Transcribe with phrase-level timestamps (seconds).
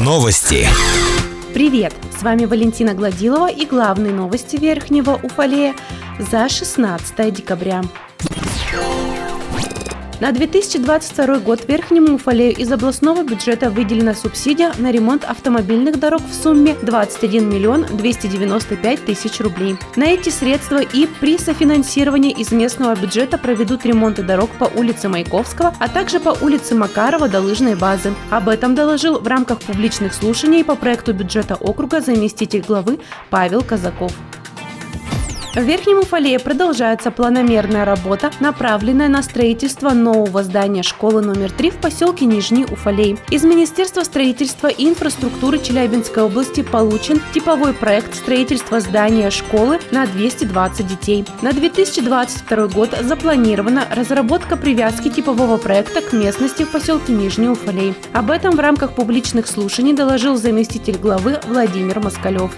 [0.00, 0.66] Новости.
[1.52, 1.92] Привет!
[2.18, 5.74] С вами Валентина Гладилова и главные новости Верхнего Уфалея
[6.18, 7.82] за 16 декабря.
[10.20, 16.34] На 2022 год Верхнему Уфалею из областного бюджета выделена субсидия на ремонт автомобильных дорог в
[16.34, 19.76] сумме 21 миллион 295 тысяч рублей.
[19.94, 25.72] На эти средства и при софинансировании из местного бюджета проведут ремонты дорог по улице Маяковского,
[25.78, 28.12] а также по улице Макарова до лыжной базы.
[28.30, 32.98] Об этом доложил в рамках публичных слушаний по проекту бюджета округа заместитель главы
[33.30, 34.12] Павел Казаков.
[35.54, 41.76] В Верхнем Уфалее продолжается планомерная работа, направленная на строительство нового здания школы номер 3 в
[41.76, 43.18] поселке Нижний Уфалей.
[43.30, 50.86] Из Министерства строительства и инфраструктуры Челябинской области получен типовой проект строительства здания школы на 220
[50.86, 51.24] детей.
[51.40, 57.94] На 2022 год запланирована разработка привязки типового проекта к местности в поселке Нижний Уфалей.
[58.12, 62.52] Об этом в рамках публичных слушаний доложил заместитель главы Владимир Москалев.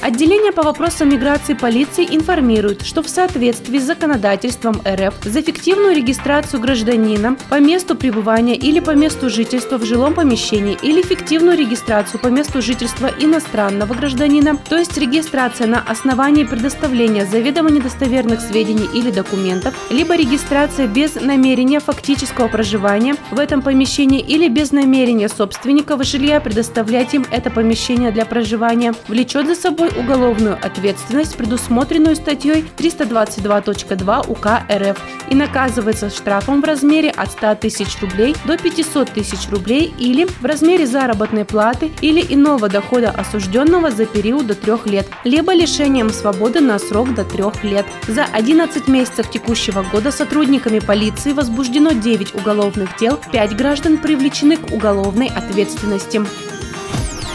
[0.00, 6.60] Отделение по вопросам миграции полиции информирует, что в соответствии с законодательством РФ за фиктивную регистрацию
[6.60, 12.28] гражданина по месту пребывания или по месту жительства в жилом помещении или фиктивную регистрацию по
[12.28, 19.74] месту жительства иностранного гражданина, то есть регистрация на основании предоставления заведомо недостоверных сведений или документов,
[19.90, 27.12] либо регистрация без намерения фактического проживания в этом помещении или без намерения собственника жилья предоставлять
[27.14, 34.62] им это помещение для проживания, влечет за собой собой уголовную ответственность, предусмотренную статьей 322.2 УК
[34.70, 34.98] РФ
[35.30, 40.44] и наказывается штрафом в размере от 100 тысяч рублей до 500 тысяч рублей или в
[40.44, 46.60] размере заработной платы или иного дохода осужденного за период до трех лет, либо лишением свободы
[46.60, 47.86] на срок до трех лет.
[48.06, 54.72] За 11 месяцев текущего года сотрудниками полиции возбуждено 9 уголовных дел, 5 граждан привлечены к
[54.72, 56.22] уголовной ответственности.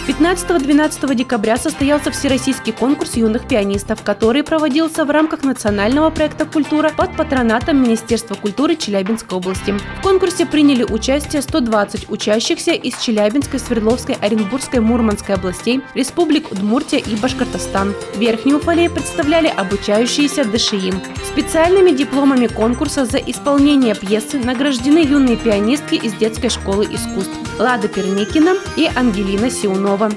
[0.07, 7.15] 15-12 декабря состоялся всероссийский конкурс юных пианистов, который проводился в рамках национального проекта «Культура» под
[7.15, 9.73] патронатом Министерства культуры Челябинской области.
[9.99, 17.15] В конкурсе приняли участие 120 учащихся из Челябинской, Свердловской, Оренбургской, Мурманской областей, республик Удмуртия и
[17.15, 17.93] Башкортостан.
[18.17, 20.93] Верхнюю Уфалей представляли обучающиеся ДШИ.
[21.31, 28.55] Специальными дипломами конкурса за исполнение пьесы награждены юные пианистки из детской школы искусств Лада Перникина
[28.75, 29.92] и Ангелина Сиунова.
[29.93, 30.11] Иванова.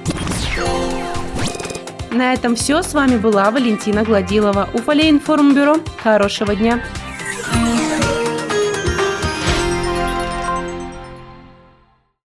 [2.10, 2.82] На этом все.
[2.82, 4.68] С вами была Валентина Гладилова.
[4.72, 5.76] Уфалей информбюро.
[6.02, 6.82] Хорошего дня.